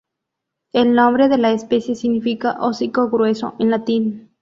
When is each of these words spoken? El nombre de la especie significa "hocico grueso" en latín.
El 0.73 0.95
nombre 0.95 1.29
de 1.29 1.37
la 1.37 1.51
especie 1.51 1.93
significa 1.93 2.57
"hocico 2.59 3.07
grueso" 3.11 3.53
en 3.59 3.69
latín. 3.69 4.31